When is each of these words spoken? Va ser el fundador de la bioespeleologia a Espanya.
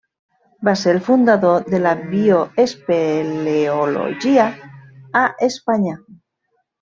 Va 0.67 0.71
ser 0.83 0.91
el 0.93 1.01
fundador 1.09 1.67
de 1.73 1.81
la 1.83 1.91
bioespeleologia 2.15 4.47
a 5.25 5.27
Espanya. 5.53 5.95